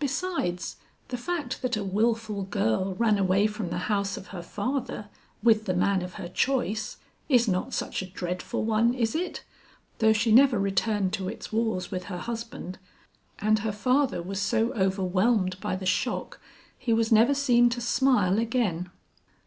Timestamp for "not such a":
7.48-8.06